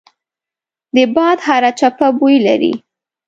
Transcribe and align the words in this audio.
د 0.95 0.97
باد 1.15 1.37
هره 1.47 1.71
چپه 1.79 2.07
بوی 2.17 2.37
لري 2.47 2.73